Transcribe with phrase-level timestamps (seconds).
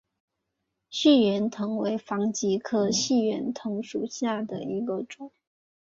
[0.89, 5.31] 细圆藤为防己科细圆藤属下的一个种。